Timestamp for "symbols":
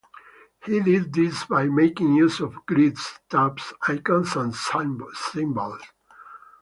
4.55-5.31